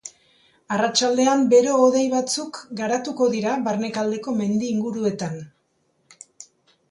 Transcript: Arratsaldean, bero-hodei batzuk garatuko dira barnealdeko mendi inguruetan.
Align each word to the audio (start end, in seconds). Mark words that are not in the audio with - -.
Arratsaldean, 0.75 1.43
bero-hodei 1.51 2.05
batzuk 2.13 2.57
garatuko 2.79 3.27
dira 3.35 3.53
barnealdeko 3.67 4.35
mendi 4.41 4.71
inguruetan. 4.77 5.37